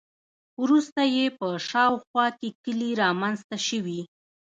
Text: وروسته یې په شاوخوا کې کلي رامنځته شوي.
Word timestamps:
وروسته 0.63 1.01
یې 1.15 1.25
په 1.39 1.47
شاوخوا 1.69 2.25
کې 2.39 2.49
کلي 2.63 2.91
رامنځته 3.03 3.57
شوي. 3.67 4.01